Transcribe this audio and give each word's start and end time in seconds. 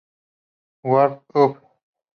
Word 0.81 1.21
Up! 1.35 1.61